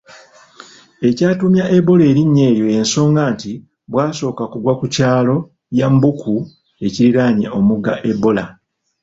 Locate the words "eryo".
2.49-2.65